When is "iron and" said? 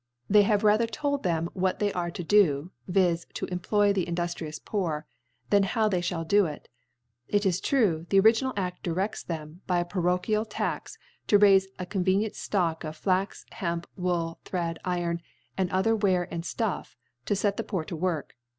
14.83-15.69